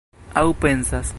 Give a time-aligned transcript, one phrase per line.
[0.41, 1.09] Aŭ pensas.